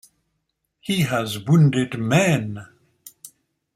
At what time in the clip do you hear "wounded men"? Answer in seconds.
1.37-2.65